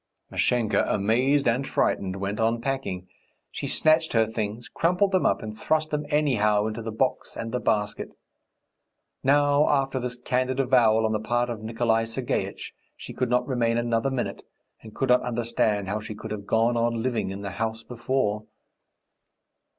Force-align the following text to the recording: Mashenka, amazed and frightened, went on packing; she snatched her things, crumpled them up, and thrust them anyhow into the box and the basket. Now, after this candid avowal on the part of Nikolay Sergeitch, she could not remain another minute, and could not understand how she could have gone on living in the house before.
Mashenka, 0.31 0.83
amazed 0.87 1.47
and 1.47 1.67
frightened, 1.67 2.15
went 2.15 2.39
on 2.39 2.59
packing; 2.59 3.07
she 3.51 3.67
snatched 3.67 4.13
her 4.13 4.25
things, 4.25 4.67
crumpled 4.67 5.11
them 5.11 5.27
up, 5.27 5.43
and 5.43 5.55
thrust 5.55 5.91
them 5.91 6.07
anyhow 6.09 6.65
into 6.65 6.81
the 6.81 6.89
box 6.91 7.37
and 7.37 7.51
the 7.51 7.59
basket. 7.59 8.09
Now, 9.23 9.69
after 9.69 9.99
this 9.99 10.17
candid 10.17 10.59
avowal 10.59 11.05
on 11.05 11.11
the 11.11 11.19
part 11.19 11.51
of 11.51 11.61
Nikolay 11.61 12.05
Sergeitch, 12.05 12.71
she 12.97 13.13
could 13.13 13.29
not 13.29 13.47
remain 13.47 13.77
another 13.77 14.09
minute, 14.09 14.41
and 14.81 14.95
could 14.95 15.09
not 15.09 15.21
understand 15.21 15.87
how 15.87 15.99
she 15.99 16.15
could 16.15 16.31
have 16.31 16.47
gone 16.47 16.75
on 16.75 17.03
living 17.03 17.29
in 17.29 17.43
the 17.43 17.51
house 17.51 17.83
before. 17.83 18.45